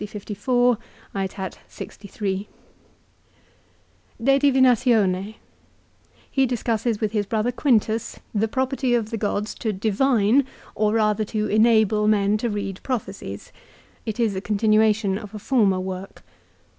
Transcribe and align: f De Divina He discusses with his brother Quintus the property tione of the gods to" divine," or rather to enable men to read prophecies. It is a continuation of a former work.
f 0.03 0.25
De 0.25 0.33
Divina 4.39 4.75
He 6.31 6.45
discusses 6.47 6.99
with 6.99 7.11
his 7.11 7.25
brother 7.27 7.51
Quintus 7.51 8.19
the 8.33 8.47
property 8.47 8.93
tione 8.93 8.97
of 8.97 9.11
the 9.11 9.17
gods 9.17 9.53
to" 9.53 9.71
divine," 9.87 10.43
or 10.73 10.93
rather 10.93 11.23
to 11.25 11.45
enable 11.45 12.07
men 12.07 12.35
to 12.39 12.49
read 12.49 12.81
prophecies. 12.81 13.51
It 14.03 14.19
is 14.19 14.35
a 14.35 14.41
continuation 14.41 15.19
of 15.19 15.35
a 15.35 15.37
former 15.37 15.79
work. 15.79 16.23